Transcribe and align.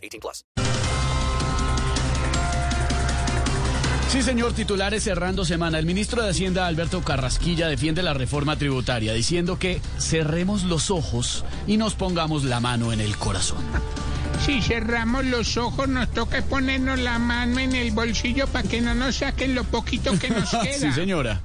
18 0.00 0.20
plus. 0.20 0.44
Sí, 4.08 4.22
señor, 4.22 4.54
titulares 4.54 5.04
cerrando 5.04 5.44
semana. 5.44 5.78
El 5.78 5.86
ministro 5.86 6.20
de 6.22 6.30
Hacienda, 6.30 6.66
Alberto 6.66 7.00
Carrasquilla, 7.02 7.68
defiende 7.68 8.02
la 8.02 8.12
reforma 8.12 8.56
tributaria, 8.56 9.12
diciendo 9.12 9.56
que 9.58 9.80
cerremos 10.00 10.64
los 10.64 10.90
ojos 10.90 11.44
y 11.68 11.76
nos 11.76 11.94
pongamos 11.94 12.42
la 12.42 12.58
mano 12.58 12.92
en 12.92 13.00
el 13.00 13.16
corazón. 13.16 13.58
Si 14.44 14.62
cerramos 14.62 15.24
los 15.26 15.56
ojos, 15.56 15.86
nos 15.86 16.10
toca 16.10 16.42
ponernos 16.42 16.98
la 16.98 17.20
mano 17.20 17.60
en 17.60 17.72
el 17.76 17.92
bolsillo 17.92 18.48
para 18.48 18.68
que 18.68 18.80
no 18.80 18.94
nos 18.96 19.16
saquen 19.16 19.54
lo 19.54 19.62
poquito 19.62 20.18
que 20.18 20.30
nos 20.30 20.50
queda. 20.62 20.72
sí, 20.78 20.92
señora. 20.92 21.40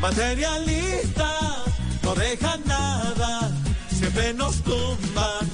Materialista, 0.00 1.38
no 2.02 2.14
dejan 2.16 2.60
nada, 2.66 2.71
siempre 4.12 4.34
nos 4.34 4.62
tumban 4.62 5.48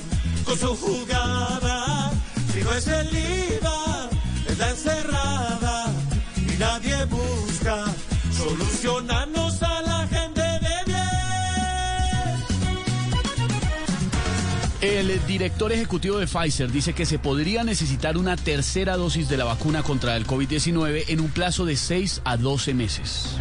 con 0.45 0.59
su 0.59 0.77
jugada. 0.77 2.11
Si 2.53 2.61
no 2.63 2.73
es 2.73 2.87
el 2.89 3.09
IVA, 3.09 4.11
es 4.49 4.59
la 4.59 4.71
encerrada 4.71 5.87
y 6.37 6.59
nadie 6.59 7.05
busca 7.05 7.85
solucionarnos 8.33 9.63
a 9.63 9.83
la 9.83 10.09
gente 10.09 10.41
de 10.41 10.59
bien. 10.87 10.97
El 14.81 15.27
director 15.27 15.73
ejecutivo 15.73 16.19
de 16.19 16.27
Pfizer 16.27 16.71
dice 16.71 16.93
que 16.95 17.07
se 17.07 17.19
podría 17.19 17.65
necesitar 17.65 18.17
una 18.17 18.37
tercera 18.37 18.97
dosis 18.97 19.29
de 19.29 19.37
la 19.37 19.45
vacuna 19.45 19.83
contra 19.83 20.17
el 20.17 20.27
COVID-19 20.27 21.05
en 21.09 21.21
un 21.21 21.31
plazo 21.31 21.65
de 21.65 21.77
6 21.77 22.23
a 22.25 22.37
12 22.37 22.75
meses. 22.75 23.37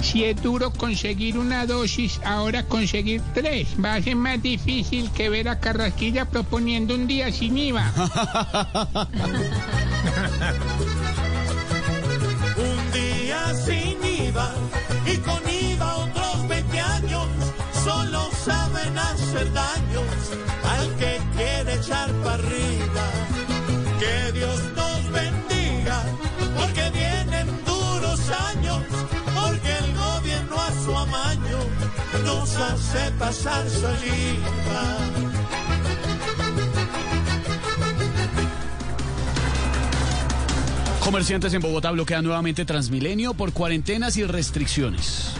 Si 0.00 0.24
es 0.24 0.40
duro 0.42 0.72
conseguir 0.72 1.38
una 1.38 1.66
dosis, 1.66 2.20
ahora 2.24 2.64
conseguir 2.64 3.20
tres 3.34 3.68
va 3.82 3.94
a 3.94 4.02
ser 4.02 4.16
más 4.16 4.40
difícil 4.42 5.10
que 5.10 5.28
ver 5.28 5.48
a 5.48 5.60
Carrasquilla 5.60 6.24
proponiendo 6.24 6.94
un 6.94 7.06
día 7.06 7.32
sin 7.32 7.58
IVA. 7.58 7.92
Un 12.56 12.92
día 12.92 13.54
sin 13.54 14.04
IVA 14.04 14.52
y 15.06 15.16
con 15.18 15.47
nos 32.38 32.56
hace 32.56 33.10
pasar 33.18 33.68
saliva. 33.68 34.98
Comerciantes 41.00 41.54
en 41.54 41.62
Bogotá 41.62 41.90
bloquean 41.90 42.22
nuevamente 42.22 42.64
Transmilenio 42.64 43.34
por 43.34 43.52
cuarentenas 43.52 44.16
y 44.18 44.24
restricciones. 44.24 45.32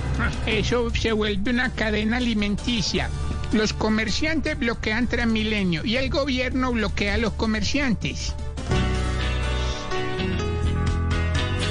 Eso 0.46 0.90
se 0.90 1.12
vuelve 1.12 1.50
una 1.50 1.70
cadena 1.70 2.16
alimenticia. 2.16 3.10
Los 3.52 3.72
comerciantes 3.72 4.58
bloquean 4.58 5.06
Transmilenio 5.06 5.84
y 5.84 5.96
el 5.96 6.10
gobierno 6.10 6.72
bloquea 6.72 7.14
a 7.14 7.18
los 7.18 7.34
comerciantes. 7.34 8.34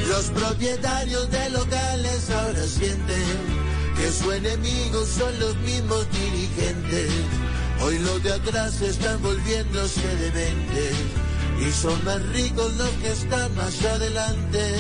Los 0.08 0.26
propietarios 0.28 1.30
de 1.30 1.50
locales 1.50 2.30
ahora 2.30 2.64
sienten 2.64 3.57
que 4.08 4.14
su 4.14 4.32
enemigo 4.32 5.06
son 5.06 5.38
los 5.38 5.56
mismos 5.58 6.08
dirigentes. 6.12 7.12
Hoy 7.82 8.00
los 8.00 8.24
de 8.24 8.34
atrás 8.34 8.82
están 8.82 9.22
volviéndose 9.22 10.16
dementes 10.16 10.96
y 11.60 11.72
son 11.72 12.06
más 12.06 12.26
ricos 12.30 12.74
los 12.78 12.90
que 13.02 13.12
están 13.12 13.54
más 13.56 13.84
adelante. 13.84 14.76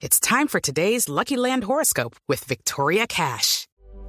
It's 0.00 0.20
time 0.20 0.46
for 0.46 0.60
today's 0.60 1.08
Lucky 1.08 1.36
Land 1.36 1.64
horoscope 1.64 2.14
with 2.28 2.44
Victoria 2.44 3.08
Cash. 3.08 3.66